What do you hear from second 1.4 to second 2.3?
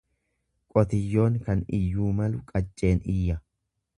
kan iyyuu